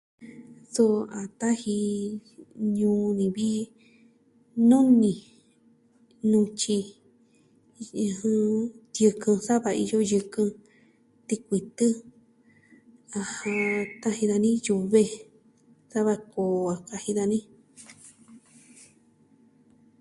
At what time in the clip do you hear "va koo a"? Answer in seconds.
16.07-16.75